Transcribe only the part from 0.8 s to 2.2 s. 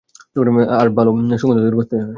ভালো সুগন্ধ দীর্ঘস্থায়ী হয়।